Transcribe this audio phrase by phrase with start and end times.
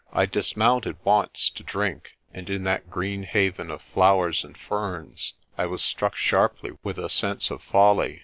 [0.11, 5.67] I dismounted once to drink, and in that green haven of flowers and ferns I
[5.67, 8.19] was struck sharply with a sense of folly.